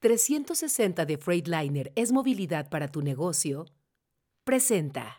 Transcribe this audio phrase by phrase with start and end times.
[0.00, 3.66] 360 de Freightliner es movilidad para tu negocio,
[4.44, 5.16] presenta.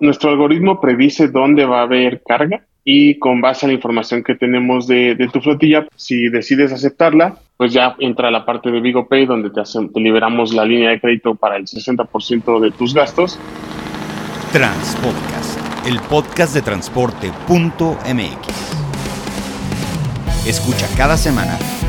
[0.00, 4.34] Nuestro algoritmo predice dónde va a haber carga y con base a la información que
[4.34, 9.26] tenemos de, tu flotilla, si decides aceptarla, pues ya entra la parte de Vigo Pay
[9.26, 13.38] donde te, te liberamos la línea de crédito para el 60% de tus gastos.
[14.52, 17.36] Transpodcast, el podcast de transporte.mx.
[20.46, 21.58] Escucha cada semana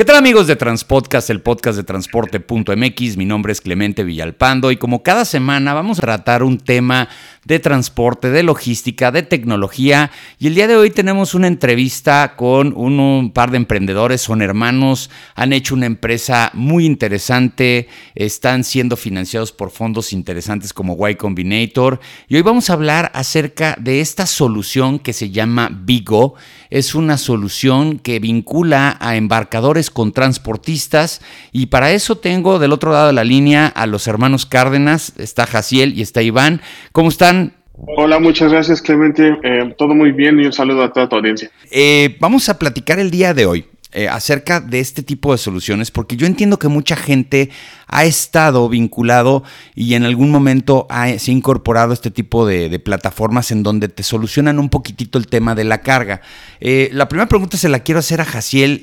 [0.00, 3.18] ¿Qué tal amigos de Transpodcast, el podcast de transporte.mx?
[3.18, 7.10] Mi nombre es Clemente Villalpando y como cada semana vamos a tratar un tema
[7.44, 12.72] de transporte, de logística, de tecnología y el día de hoy tenemos una entrevista con
[12.74, 19.52] un, par de emprendedores, son hermanos, han hecho una empresa muy interesante, están siendo financiados
[19.52, 24.98] por fondos interesantes como Y Combinator y hoy vamos a hablar acerca de esta solución
[24.98, 26.36] que se llama Vigo.
[26.70, 31.20] Es una solución que vincula a embarcadores con transportistas
[31.52, 35.46] y para eso tengo del otro lado de la línea a los hermanos Cárdenas, está
[35.46, 36.60] Jaciel y está Iván.
[36.92, 37.54] ¿Cómo están?
[37.96, 41.50] Hola, muchas gracias Clemente, eh, todo muy bien y un saludo a toda tu audiencia.
[41.70, 43.64] Eh, vamos a platicar el día de hoy.
[43.92, 47.50] Eh, acerca de este tipo de soluciones, porque yo entiendo que mucha gente
[47.88, 49.42] ha estado vinculado
[49.74, 50.86] y en algún momento
[51.18, 55.56] se ha incorporado este tipo de, plataformas en donde te solucionan un poquitito el tema
[55.56, 56.20] de la carga.
[56.60, 58.80] la primera pregunta se la quiero hacer a Jaciel.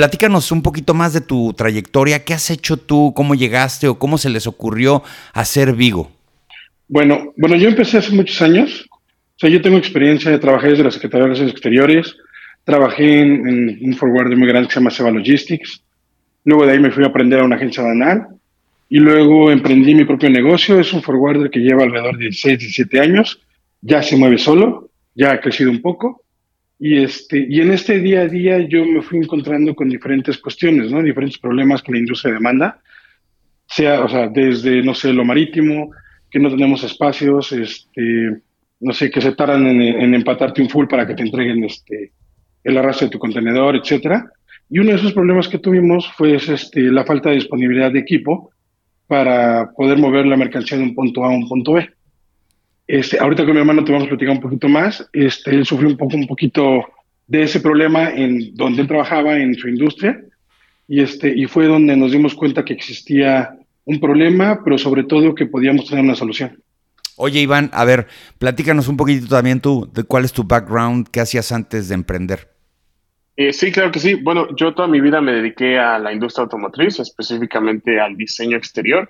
[0.00, 2.24] Platícanos un poquito más de tu trayectoria.
[2.24, 3.12] ¿Qué has hecho tú?
[3.14, 5.02] ¿Cómo llegaste o cómo se les ocurrió
[5.34, 6.10] hacer Vigo?
[6.88, 8.86] Bueno, bueno, yo empecé hace muchos años.
[8.90, 12.16] O sea, yo tengo experiencia de trabajar desde la Secretaría de Relaciones Exteriores.
[12.70, 15.82] Trabajé en, un forwarder muy grande que se llama Seba Logistics.
[16.44, 18.28] Luego de ahí me fui a aprender a una agencia banal.
[18.88, 20.78] Y luego emprendí mi propio negocio.
[20.78, 23.42] Es un forwarder que lleva alrededor de 16, 17 años.
[23.80, 24.88] Ya se mueve solo.
[25.16, 26.22] Ya ha crecido un poco.
[26.78, 30.92] Y, este, y en este día a día yo me fui encontrando con diferentes cuestiones,
[30.92, 31.02] ¿no?
[31.02, 32.80] Diferentes problemas que la industria demanda,
[33.66, 35.90] sea, o sea, desde, no sé, lo marítimo,
[36.30, 38.40] que no tenemos espacios, este,
[38.78, 42.12] no sé, que se tardan en, empatarte un full para que te entreguen este,
[42.64, 44.30] el arrastre de tu contenedor, etcétera.
[44.68, 48.50] Y uno de esos problemas que tuvimos fue este, la falta de disponibilidad de equipo
[49.06, 51.90] para poder mover la mercancía de un punto A a un punto B.
[52.86, 55.08] Este, ahorita con mi hermano te vamos a platicar un poquito más.
[55.12, 56.84] Este, él sufrió un poco, un poquito
[57.26, 60.20] de ese problema en donde él trabajaba en su industria
[60.88, 65.36] y este y fue donde nos dimos cuenta que existía un problema, pero sobre todo
[65.36, 66.60] que podíamos tener una solución.
[67.14, 71.20] Oye, Iván, a ver, platícanos un poquito también tú de cuál es tu background, qué
[71.20, 72.49] hacías antes de emprender.
[73.40, 74.16] Eh, sí, claro que sí.
[74.16, 79.08] Bueno, yo toda mi vida me dediqué a la industria automotriz, específicamente al diseño exterior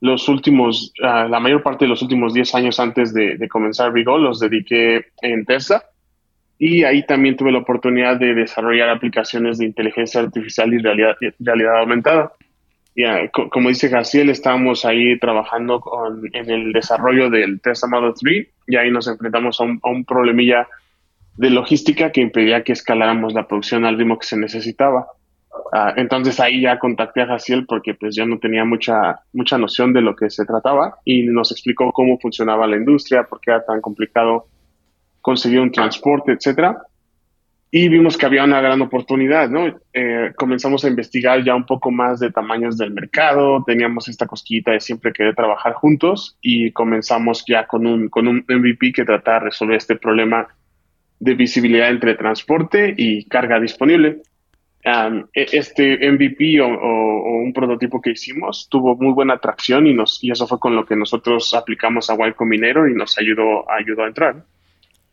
[0.00, 4.16] los últimos, ah, la mayor parte de los últimos 10 años antes de, comenzar Vigo
[4.16, 5.82] los dediqué en Tesla
[6.56, 11.80] y ahí también tuve la oportunidad de desarrollar aplicaciones de inteligencia artificial y realidad, realidad
[11.80, 12.32] aumentada.
[12.94, 15.82] Y, ah, como dice Gaciel, estábamos ahí trabajando
[16.32, 20.04] en el desarrollo del Tesla Model 3 y ahí nos enfrentamos a un, a un
[20.04, 20.68] problemilla
[21.36, 25.06] de logística que impedía que escaláramos la producción al ritmo que se necesitaba.
[25.72, 29.92] Ah, entonces ahí ya contacté a Jaciel porque pues yo no tenía mucha, mucha noción
[29.92, 33.64] de lo que se trataba y nos explicó cómo funcionaba la industria, por qué era
[33.64, 34.46] tan complicado
[35.20, 36.78] conseguir un transporte, etcétera.
[37.70, 39.80] Y vimos que había una gran oportunidad, ¿no?
[39.92, 44.70] Eh, comenzamos a investigar ya un poco más de tamaños del mercado, teníamos esta cosquillita
[44.70, 49.40] de siempre querer trabajar juntos y comenzamos ya con un, con un MVP que trataba
[49.40, 50.46] de resolver este problema
[51.24, 54.20] de visibilidad entre transporte y carga disponible.
[54.84, 60.30] E, este MVP o, un prototipo que hicimos tuvo muy buena atracción y, nos, y
[60.30, 64.08] eso fue con lo que nosotros aplicamos a Y Combinator y nos ayudó, ayudó a
[64.08, 64.44] entrar.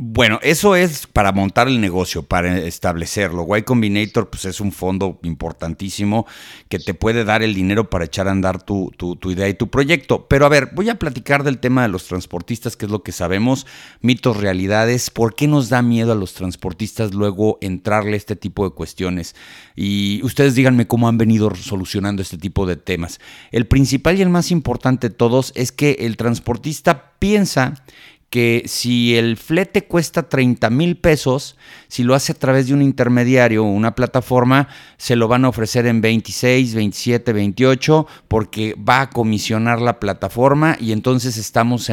[0.03, 3.45] Bueno, eso es para montar el negocio, para establecerlo.
[3.55, 6.25] Y Combinator pues es un fondo importantísimo
[6.69, 8.91] que te puede dar el dinero para echar a andar tu,
[9.25, 10.25] idea y tu proyecto.
[10.27, 13.11] Pero a ver, voy a platicar del tema de los transportistas, que es lo que
[13.11, 13.67] sabemos,
[14.01, 18.67] mitos, realidades, por qué nos da miedo a los transportistas luego entrarle a este tipo
[18.67, 19.35] de cuestiones.
[19.75, 23.19] Y ustedes díganme cómo han venido solucionando este tipo de temas.
[23.51, 27.75] El principal y el más importante de todos es que el transportista piensa
[28.31, 31.57] que si el flete cuesta 30 mil pesos,
[31.89, 35.49] si lo hace a través de un intermediario o una plataforma, se lo van a
[35.49, 41.91] ofrecer en 26, 27, 28, porque va a comisionar la plataforma y entonces estamos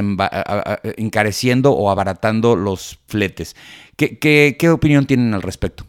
[0.96, 3.56] encareciendo o abaratando los fletes.
[3.96, 5.84] ¿Qué, qué, opinión tienen al respecto?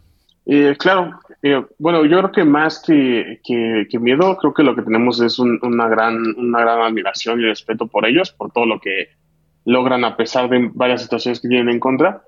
[0.47, 1.11] Eh, claro,
[1.41, 3.39] Eh, bueno, yo creo que más que,
[4.01, 8.31] miedo, creo que lo que tenemos es gran, una gran admiración y respeto por ellos,
[8.31, 9.18] por todo lo que
[9.69, 12.23] logran a pesar de varias situaciones que tienen en contra.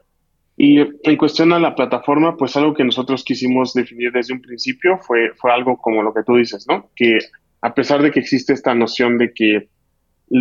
[0.58, 5.00] Y en cuestión a la plataforma, pues algo que nosotros quisimos definir desde un principio
[5.00, 6.92] fue, fue algo como lo que tú dices, ¿no?
[6.96, 7.18] Que
[7.62, 9.70] a pesar de que existe esta noción de que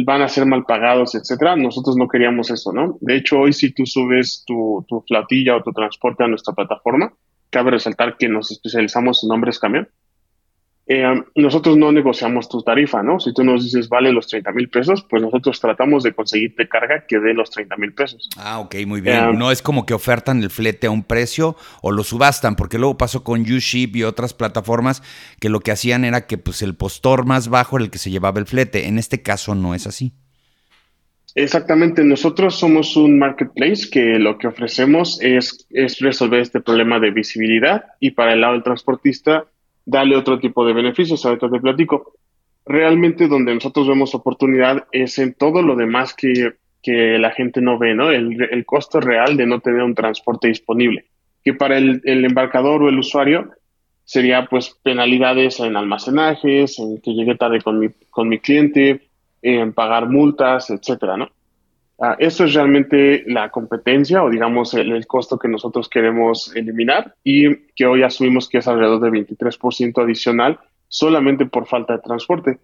[0.05, 2.99] van a ser mal pagados, etcétera, nosotros no queríamos eso, ¿no?
[3.01, 7.15] De hecho, hoy si tú subes tu, tu flatilla o tu transporte a nuestra plataforma,
[7.49, 9.89] cabe resaltar que nos especializamos en hombres camión,
[10.93, 13.21] eh, nosotros no negociamos tu tarifa, ¿no?
[13.21, 17.05] Si tú nos dices vale los 30 mil pesos, pues nosotros tratamos de conseguirte carga
[17.07, 18.29] que dé los 30 mil pesos.
[18.37, 19.17] Ah, ok, muy bien.
[19.17, 22.77] Eh, no es como que ofertan el flete a un precio o lo subastan, porque
[22.77, 25.05] luego pasó con YouShip y otras plataformas
[25.39, 28.11] que lo que hacían era que pues el postor más bajo era el que se
[28.11, 28.89] llevaba el flete.
[28.89, 30.13] En este caso no es así.
[31.37, 37.13] Exactamente, nosotros somos un marketplace que lo que ofrecemos es, es resolver este problema de
[37.13, 39.45] visibilidad y para el lado del transportista
[39.85, 42.15] darle otro tipo de beneficios, ahorita te platico.
[42.67, 47.79] Realmente donde nosotros vemos oportunidad es en todo lo demás que, que la gente no
[47.79, 48.11] ve, ¿no?
[48.11, 51.07] El, el, costo real de no tener un transporte disponible,
[51.43, 53.51] que para el, el embarcador o el usuario
[54.05, 59.09] sería pues penalidades en almacenajes, en que llegue tarde con mi, con mi cliente,
[59.43, 61.31] en pagar multas, etcétera, ¿no?
[62.01, 67.55] Uh, eso es realmente la competencia o digamos el, costo que nosotros queremos eliminar y
[67.75, 70.59] que hoy asumimos que es alrededor de 23% adicional
[70.89, 72.59] solamente por falta de transporte.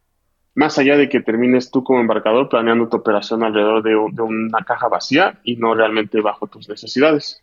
[0.54, 4.88] Más allá de que termines tú como embarcador planeando tu operación alrededor de, una caja
[4.88, 7.42] vacía y no realmente bajo tus necesidades.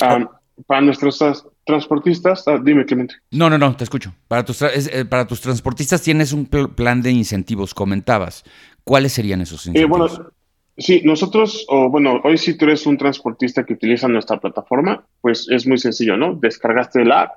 [0.00, 0.28] Um,
[0.66, 1.22] para nuestros
[1.64, 3.16] transportistas, ah, dime Clemente.
[3.32, 4.14] No, no, no, te escucho.
[4.28, 8.44] Para tus, eh, para tus transportistas tienes un plan de incentivos, comentabas.
[8.82, 10.16] ¿Cuáles serían esos eh, incentivos?
[10.16, 10.30] bueno,
[10.78, 15.48] Sí, nosotros, o bueno, hoy si tú eres un transportista que utiliza nuestra plataforma, pues
[15.50, 16.34] es muy sencillo, ¿no?
[16.34, 17.32] Descargaste la app,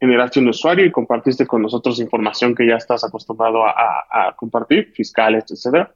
[0.00, 5.44] generaste un usuario y compartiste con nosotros información que ya estás acostumbrado a, compartir, fiscales,
[5.50, 5.94] etcétera.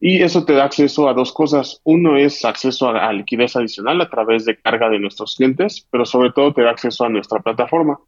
[0.00, 1.80] Y eso te da acceso a dos cosas.
[1.84, 6.32] Uno es acceso a, liquidez adicional a través de carga de nuestros clientes, pero sobre
[6.32, 8.00] todo te da acceso a nuestra plataforma,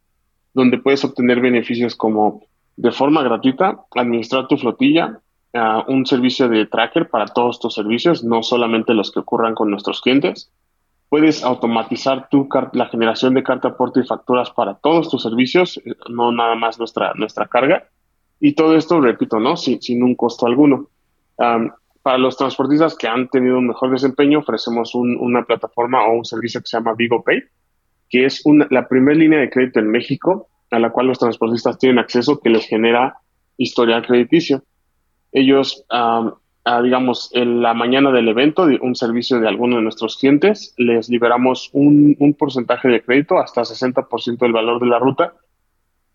[0.53, 2.43] donde puedes obtener beneficios como
[2.75, 5.21] de forma gratuita, administrar tu flotilla,
[5.52, 10.00] un servicio de tracker para todos tus servicios, no solamente los que ocurran con nuestros
[10.00, 10.52] clientes.
[11.08, 12.29] Puedes automatizar
[12.73, 16.79] la generación de carta aporte y facturas para todos tus servicios, eh, no nada más
[16.79, 17.88] nuestra, nuestra carga.
[18.38, 19.56] Y todo esto, repito, ¿no?
[19.56, 20.88] Sin, sin un costo alguno.
[21.37, 26.61] para los transportistas que han tenido un mejor desempeño, ofrecemos una plataforma o un servicio
[26.61, 27.43] que se llama Vigo Pay,
[28.08, 31.99] que es la primera línea de crédito en México a la cual los transportistas tienen
[31.99, 33.19] acceso que les genera
[33.56, 34.62] historial crediticio
[35.32, 35.85] ellos,
[36.82, 41.71] digamos, en la mañana del evento, un servicio de alguno de nuestros clientes, les liberamos
[41.73, 45.35] un, porcentaje de crédito hasta 60% del valor de la ruta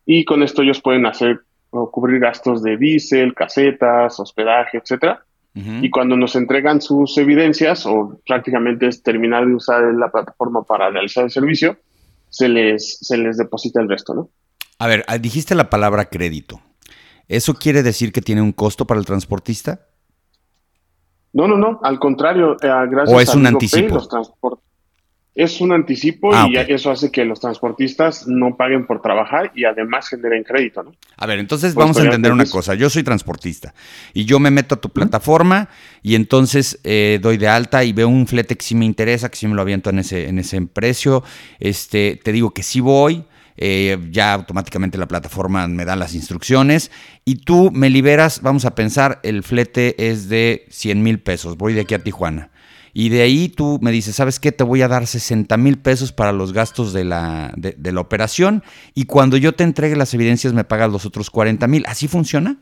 [0.06, 1.42] y con esto ellos pueden hacer
[1.72, 5.24] o cubrir gastos de diésel, casetas, hospedaje, etcétera.
[5.56, 10.90] Y cuando nos entregan sus evidencias o prácticamente es terminar de usar la plataforma para
[10.90, 11.78] realizar el servicio,
[12.30, 14.30] se les, se les deposita el resto, ¿no?
[14.80, 16.60] A ver, ah, dijiste la palabra crédito.
[17.28, 19.88] ¿Eso quiere decir que tiene un costo para el transportista?
[21.34, 24.00] No, no, no, al contrario, eh, gracias ¿O es un anticipo?
[25.36, 29.66] es un anticipo ah, y eso hace que los transportistas no paguen por trabajar y
[29.66, 30.94] además generen crédito, ¿no?
[31.18, 32.74] A ver, entonces vamos a entender una cosa.
[32.74, 33.74] Yo soy transportista
[34.14, 35.68] y yo me meto a tu plataforma
[36.02, 39.36] y entonces eh, doy de alta y veo un flete que sí me interesa, que
[39.36, 41.22] sí me lo aviento en ese, en ese precio.
[41.60, 43.26] Este, te digo que sí voy
[43.58, 46.92] eh, ya automáticamente la plataforma me da las instrucciones
[47.24, 51.74] y tú me liberas, vamos a pensar, el flete es de 100 mil pesos, voy
[51.74, 52.52] de aquí a Tijuana.
[52.98, 54.54] Y de ahí tú me dices, ¿sabes qué?
[54.54, 58.64] Te voy a dar 60 mil pesos para los gastos de la, de, la operación
[58.94, 61.84] y cuando yo te entregue las evidencias me pagas los otros 40 mil.
[61.88, 62.56] ¿Así funciona?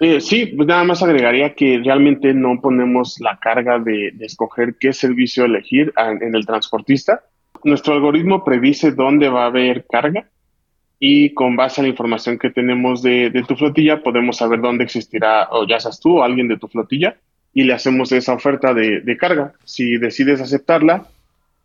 [0.00, 4.94] Eh, sí, pues nada más agregaría que realmente no ponemos la carga de, escoger qué
[4.94, 7.24] servicio elegir en el transportista
[7.64, 10.28] nuestro algoritmo predice dónde va a haber carga
[10.98, 15.48] y con base a la información que tenemos de, tu flotilla podemos saber dónde existirá
[15.50, 17.16] o ya seas tú o alguien de tu flotilla
[17.54, 19.52] y le hacemos esa oferta de, carga.
[19.64, 21.06] Si decides aceptarla,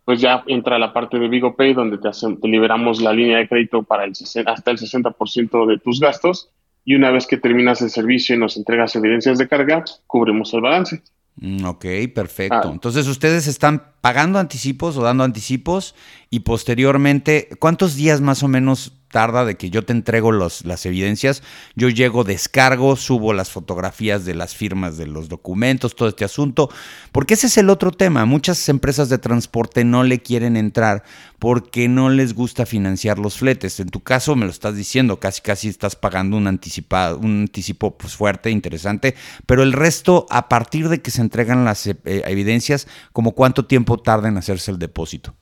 [0.04, 3.48] pues ya entra la parte de Vigo Pay donde te, te liberamos la línea de
[3.48, 6.50] crédito para el, hasta el 60% de tus gastos
[6.84, 10.60] y una vez que terminas el servicio y nos entregas evidencias de carga, cubrimos el
[10.60, 11.02] balance.
[11.36, 12.68] Mm, ok, perfecto.
[12.68, 12.70] Ah.
[12.72, 15.94] Entonces ustedes están pagando anticipos o dando anticipos
[16.30, 21.44] y posteriormente, ¿cuántos días más o menos tarda de que yo te entrego las evidencias,
[21.76, 26.68] yo llego, descargo, subo las fotografías de las firmas de los documentos, todo este asunto,
[27.12, 28.24] porque ese es el otro tema.
[28.24, 31.04] Muchas empresas de transporte no le quieren entrar
[31.38, 33.78] porque no les gusta financiar los fletes.
[33.78, 37.96] En tu caso me lo estás diciendo, casi casi estás pagando un anticipado, un anticipo
[37.96, 39.14] pues, fuerte, interesante,
[39.46, 43.96] pero el resto, a partir de que se entregan las eh, evidencias, ¿como cuánto tiempo
[43.96, 45.36] tarda en hacerse el depósito?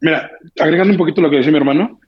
[0.00, 2.00] Mira, agregando un poquito lo que decía mi hermano,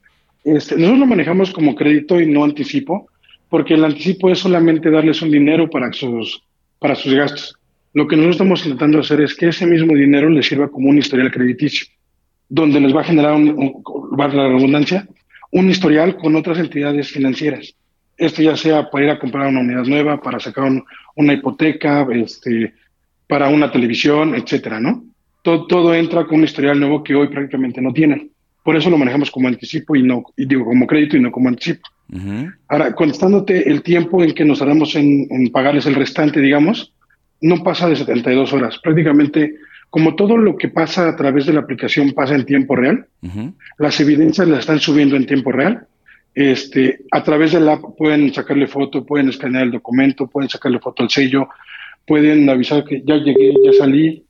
[0.44, 3.08] este, nosotros lo manejamos como crédito y no anticipo,
[3.48, 6.42] porque el anticipo es solamente darles un dinero para sus,
[6.78, 7.56] para sus gastos.
[7.94, 10.98] Lo que nosotros estamos intentando hacer es que ese mismo dinero les sirva como un
[10.98, 11.86] historial crediticio,
[12.48, 13.82] donde les va a generar, un,
[14.18, 15.08] va la redundancia,
[15.50, 17.74] un historial con otras entidades financieras.
[18.16, 20.70] Esto ya sea para ir a comprar una unidad nueva, para sacar
[21.14, 22.74] una hipoteca, este,
[23.26, 25.04] para una televisión, etcétera, ¿no?
[25.66, 28.30] Todo, entra con un historial nuevo que hoy prácticamente no tienen.
[28.62, 31.48] Por eso lo manejamos como anticipo y no, y digo, como crédito y no como
[31.48, 31.88] anticipo.
[32.68, 36.92] Ahora, contestándote el tiempo en que nos haremos en, pagarles el restante, digamos,
[37.40, 38.78] no pasa de 72 horas.
[38.82, 39.54] Prácticamente,
[39.90, 43.06] como todo lo que pasa a través de la aplicación pasa en tiempo real,
[43.78, 45.86] las evidencias las están subiendo en tiempo real.
[46.34, 50.78] Este, a través de la app pueden sacarle foto, pueden escanear el documento, pueden sacarle
[50.78, 51.48] foto al sello,
[52.06, 54.24] pueden avisar que ya llegué, ya salí.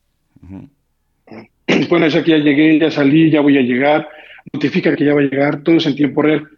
[1.89, 4.09] Bueno, decir que ya llegué, ya salí, ya voy a llegar,
[4.53, 6.49] notifica que ya va a llegar, todo es en tiempo real.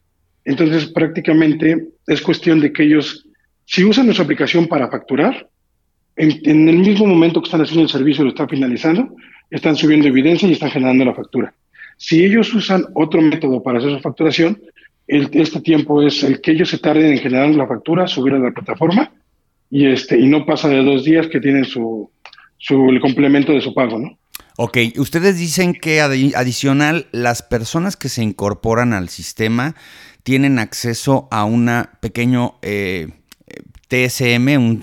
[0.45, 3.27] Entonces, prácticamente es cuestión de que ellos,
[3.65, 5.49] si usan nuestra aplicación para facturar,
[6.17, 9.15] en, el mismo momento que están haciendo el servicio, lo están finalizando,
[9.51, 11.55] están subiendo evidencia y están generando la factura.
[11.97, 14.61] Si ellos usan otro método para hacer su facturación,
[15.07, 18.53] este tiempo es el que ellos se tarden en generar la factura, subir a la
[18.53, 19.11] plataforma
[19.71, 22.11] y este y no pasa de dos días que tienen su,
[22.59, 24.19] su el complemento de su pago, ¿no?
[24.63, 29.75] Ok, ustedes dicen que adicional, las personas que se incorporan al sistema
[30.23, 33.09] tienen acceso a un pequeño eh,
[33.89, 34.83] TSM, un,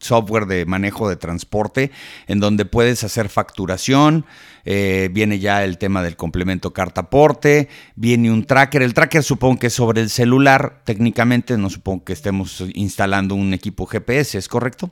[0.00, 1.90] software de manejo de transporte,
[2.26, 4.24] en donde puedes hacer facturación,
[4.64, 9.66] eh, viene ya el tema del complemento cartaporte, viene un tracker, el tracker supongo que
[9.66, 14.90] es sobre el celular, técnicamente no supongo que estemos instalando un equipo GPS, ¿es correcto?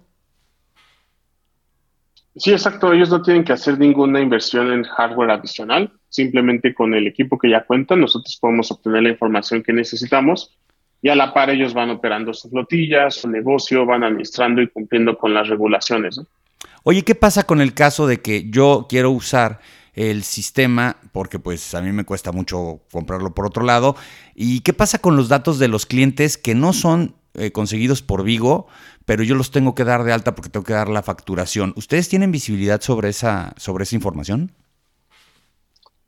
[2.36, 2.92] Sí, exacto.
[2.92, 5.92] Ellos no tienen que hacer ninguna inversión en hardware adicional.
[6.08, 10.56] Simplemente con el equipo que ya cuentan, nosotros podemos obtener la información que necesitamos
[11.02, 15.16] y a la par ellos van operando sus flotillas, su negocio, van administrando y cumpliendo
[15.16, 16.20] con las regulaciones.
[16.84, 19.60] Oye, ¿qué pasa con el caso de que yo quiero usar
[19.96, 23.96] el sistema, porque pues a mí me cuesta mucho comprarlo por otro lado.
[24.34, 28.24] ¿Y qué pasa con los datos de los clientes que no son eh, conseguidos por
[28.24, 28.66] Vigo,
[29.04, 31.72] pero yo los tengo que dar de alta porque tengo que dar la facturación.
[31.76, 34.52] ¿Ustedes tienen visibilidad sobre esa, sobre esa información?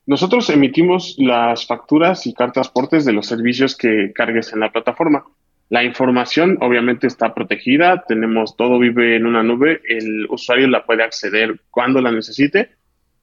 [0.07, 5.25] Nosotros emitimos las facturas y cartas portes de los servicios que cargues en la plataforma.
[5.69, 11.03] La información obviamente está protegida, tenemos todo vive en una nube, el usuario la puede
[11.03, 12.71] acceder cuando la necesite,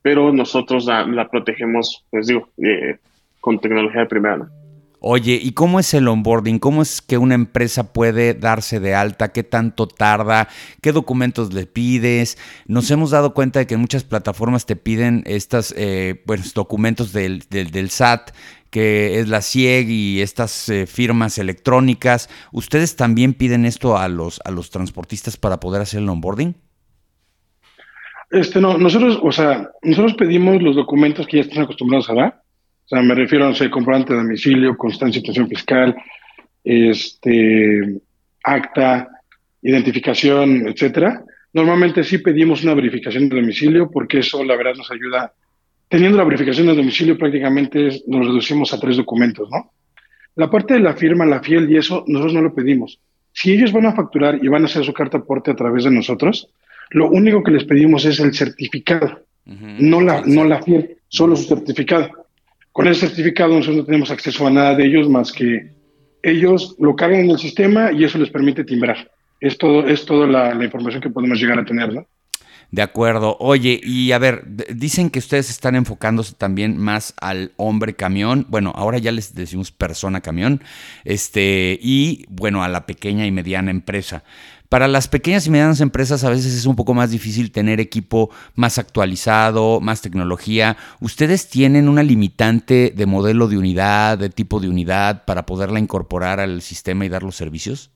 [0.04, 3.00] pero nosotros la, protegemos, pues digo, eh,
[3.42, 4.48] con tecnología de primera.
[5.08, 6.58] Oye, ¿y cómo es el onboarding?
[6.58, 9.32] ¿Cómo es que una empresa puede darse de alta?
[9.32, 10.48] ¿Qué tanto tarda?
[10.82, 12.40] ¿Qué documentos le pides?
[12.66, 16.24] Nos hemos dado cuenta de que muchas plataformas te piden estos eh,
[16.56, 17.44] documentos del,
[17.92, 18.32] SAT,
[18.72, 22.28] que es la CIEG y estas eh, firmas electrónicas.
[22.52, 26.56] ¿Ustedes también piden esto a los, a los transportistas para poder hacer el onboarding?
[28.32, 32.45] Este, no, nosotros, o sea, nosotros pedimos los documentos que ya están acostumbrados a dar
[32.86, 35.96] o sea, me refiero a, no sé, comprobante de domicilio, constancia de situación fiscal,
[36.64, 38.00] este,
[38.44, 39.10] acta,
[39.64, 41.24] identificación, etcétera.
[41.54, 45.34] Normalmente sí pedimos una verificación de domicilio porque eso la verdad nos ayuda.
[45.88, 49.72] Teniendo la verificación de domicilio prácticamente nos reducimos a tres documentos, ¿no?
[50.36, 53.00] La parte de la firma, la fiel y eso, nosotros no lo pedimos.
[53.32, 55.92] Si ellos van a facturar y van a hacer su carta aporte a través de
[55.92, 56.50] nosotros,
[56.92, 61.48] lo único que les pedimos es el certificado, no, la, no la fiel, solo su
[61.48, 62.25] certificado.
[62.76, 65.72] Con el certificado nosotros no tenemos acceso a nada de ellos más que
[66.22, 69.10] ellos lo cargan en el sistema y eso les permite timbrar.
[69.40, 72.06] Es todo, es toda la, información que podemos llegar a tener, ¿no?
[72.72, 73.38] De acuerdo.
[73.40, 74.44] Oye, y a ver,
[74.76, 78.46] dicen que ustedes están enfocándose también más al hombre camión.
[78.50, 80.62] Bueno, ahora ya les decimos persona camión.
[81.06, 84.26] Este, y bueno, a la pequeña y mediana empresa.
[84.70, 88.32] Para las pequeñas y medianas empresas a veces es un poco más difícil tener equipo
[88.56, 90.76] más actualizado, más tecnología.
[91.00, 96.40] ¿Ustedes tienen una limitante de modelo de unidad, de tipo de unidad, para poderla incorporar
[96.40, 97.92] al sistema y dar los servicios?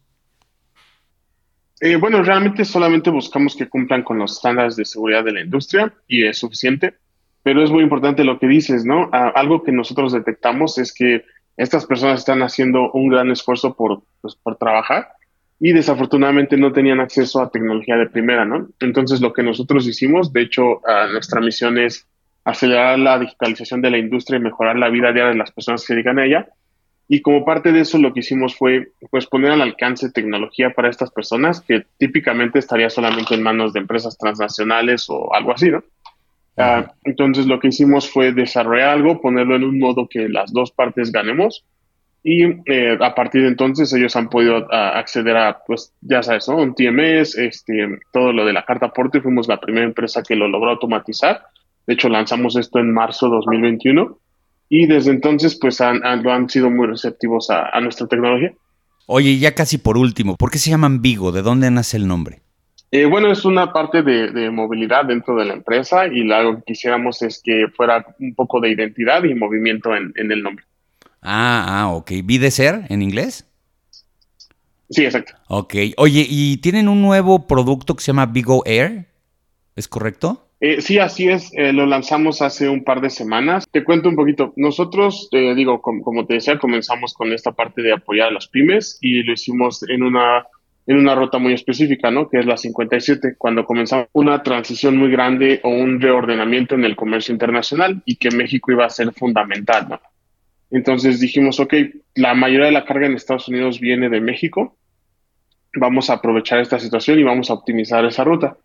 [1.82, 5.94] Eh, bueno, realmente solamente buscamos que cumplan con los estándares de seguridad de la industria
[6.08, 6.96] y es suficiente.
[7.42, 9.10] Pero es muy importante lo que dices, ¿no?
[9.12, 11.24] algo que nosotros detectamos es que
[11.56, 15.08] estas personas están haciendo un gran esfuerzo por, pues, por trabajar
[15.60, 18.70] y desafortunadamente no tenían acceso a tecnología de primera, ¿no?
[18.80, 22.08] Entonces lo que nosotros hicimos, de hecho, nuestra misión es
[22.46, 25.88] acelerar la digitalización de la industria y mejorar la vida diaria de las personas que
[25.88, 26.48] se dedican a ella.
[27.10, 30.90] Y como parte de eso lo que hicimos fue pues poner al alcance tecnología para
[30.90, 35.84] estas personas que típicamente estaría solamente en manos de empresas transnacionales o algo así, ¿no?
[36.56, 40.72] Ah, entonces lo que hicimos fue desarrollar algo, ponerlo en un modo que las dos
[40.72, 41.66] partes ganemos
[42.24, 46.58] y eh, a partir de entonces ellos han podido acceder a, pues ya sabes, ¿no?
[46.58, 50.48] Un TMS, este, todo lo de la carta aporte, fuimos la primera empresa que lo
[50.48, 51.44] logró automatizar.
[51.88, 54.18] De hecho, lanzamos esto en marzo de 2021
[54.70, 58.54] y desde entonces pues han, han, sido muy receptivos a, a nuestra tecnología.
[59.08, 61.32] Oye, ya casi por último, ¿por qué se llaman Vigo?
[61.32, 62.42] ¿De dónde nace el nombre?
[62.92, 67.22] Eh, bueno, es una parte de, movilidad dentro de la empresa y lo que quisiéramos
[67.22, 70.66] es que fuera un poco de identidad y movimiento en, el nombre.
[71.22, 72.12] Ah, ah, ok.
[72.24, 73.46] ¿Vi de ser en inglés?
[74.90, 75.34] Sí, exacto.
[75.48, 75.76] Ok.
[75.98, 79.06] Oye, ¿y tienen un nuevo producto que se llama Vigo Air?
[79.76, 80.48] ¿Es correcto?
[80.62, 81.52] Eh, sí, así es.
[81.54, 83.66] Eh, lo lanzamos hace un par de semanas.
[83.72, 84.54] Te cuento un poquito.
[84.56, 89.24] Nosotros, digo, como te decía, comenzamos con esta parte de apoyar a las pymes y
[89.24, 90.46] lo hicimos en una
[90.90, 92.28] en una ruta muy específica, ¿no?
[92.28, 96.96] Que es la 57, cuando comenzamos una transición muy grande o un reordenamiento en el
[96.96, 100.02] comercio internacional y que México iba a ser fundamental, ¿no?
[100.72, 101.74] Entonces dijimos, ok,
[102.16, 104.78] la mayoría de la carga en Estados Unidos viene de México,
[105.74, 108.58] vamos a aprovechar esta situación y vamos a optimizar esa ruta.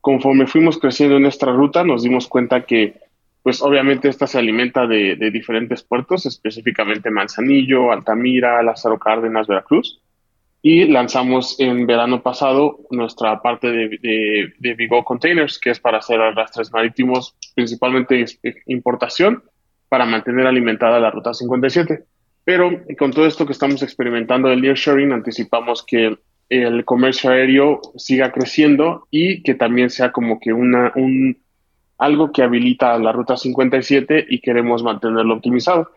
[0.00, 2.94] Conforme fuimos creciendo en esta ruta, nos dimos cuenta que,
[3.42, 10.00] pues obviamente esta se alimenta de, de diferentes puertos, específicamente Manzanillo, Altamira, Lázaro Cárdenas, Veracruz
[10.62, 16.20] y lanzamos en verano pasado nuestra parte de, de, Vigo Containers, que es para hacer
[16.20, 18.24] arrastres marítimos, principalmente
[18.66, 19.42] importación,
[19.90, 22.04] para mantener alimentada la Ruta 57.
[22.44, 26.16] Pero con todo esto que estamos experimentando del nearshoring, anticipamos que
[26.48, 31.36] el comercio aéreo siga creciendo y que también sea como que una, un,
[31.98, 35.90] algo que habilita la Ruta 57 y queremos mantenerlo optimizado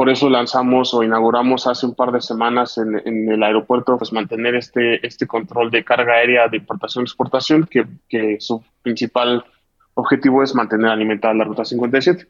[0.00, 4.54] por eso lanzamos o inauguramos hace un par de semanas en, el aeropuerto, pues mantener
[4.54, 9.44] este, este control de carga aérea de importación-exportación, que, que su principal
[9.92, 12.26] objetivo es mantener alimentada la Ruta 57.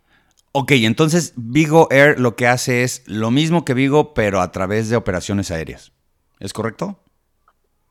[0.52, 4.88] Ok, entonces Vigo Air lo que hace es lo mismo que Vigo, pero a través
[4.88, 5.92] de operaciones aéreas.
[6.40, 6.98] ¿Es correcto?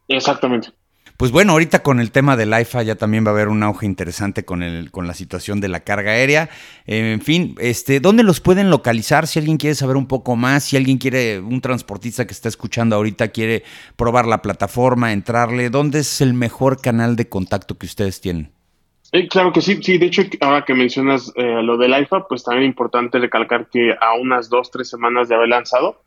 [0.09, 0.73] Exactamente.
[1.15, 3.85] Pues bueno, ahorita con el tema del IFA ya también va a haber un auge
[3.85, 6.49] interesante con, el, con la situación de la carga aérea.
[6.85, 9.27] en fin, este, ¿dónde los pueden localizar?
[9.27, 12.95] Si alguien quiere saber un poco más, si alguien quiere, un transportista que está escuchando
[12.95, 13.63] ahorita quiere
[13.97, 18.53] probar la plataforma, entrarle, ¿dónde es el mejor canal de contacto que ustedes tienen?
[19.11, 22.43] Eh, claro que sí, sí, de hecho, ahora que mencionas eh, lo del IFA, pues
[22.43, 26.03] también es importante recalcar que a unas dos, tres semanas de haber lanzado,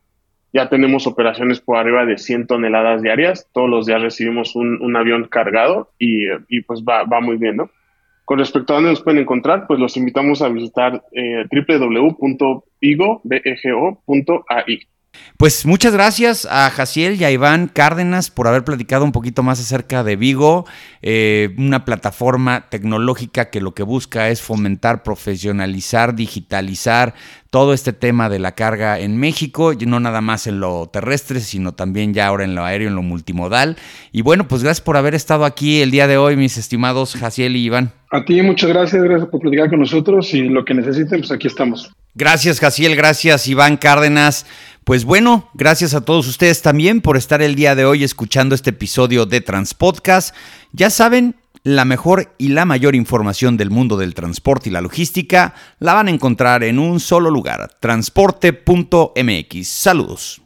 [0.53, 3.49] ya tenemos operaciones por arriba de 100 toneladas diarias.
[3.53, 7.71] Todos los días recibimos un, avión cargado y, pues va, muy bien, ¿no?
[8.25, 12.63] Con respecto a dónde nos pueden encontrar, pues los invitamos a visitar eh, www.vigo.ai.
[15.43, 19.59] Pues muchas gracias a Jaciel y a Iván Cárdenas por haber platicado un poquito más
[19.59, 20.67] acerca de Vigo,
[21.03, 27.15] eh, una plataforma tecnológica que lo que busca es fomentar, profesionalizar, digitalizar
[27.51, 31.41] todo este tema de la carga en México, y no nada más en lo terrestre,
[31.41, 33.77] sino también ya ahora en lo aéreo, en lo multimodal.
[34.13, 37.57] Y bueno, pues gracias por haber estado aquí el día de hoy, mis estimados Jaciel
[37.57, 37.91] y Iván.
[38.13, 41.49] A ti muchas gracias, gracias por platicar con nosotros y lo que necesiten, pues aquí
[41.49, 41.91] estamos.
[42.15, 44.47] Gracias, Jaciel, gracias, Iván Cárdenas.
[44.85, 48.71] Pues bueno, gracias a todos ustedes también por estar el día de hoy escuchando este
[48.71, 50.35] episodio de Transpodcast.
[50.73, 55.55] Ya saben, la mejor y la mayor información del mundo del transporte y la logística
[55.79, 59.69] la van a encontrar en un solo lugar, transporte.mx.
[59.69, 60.43] Saludos.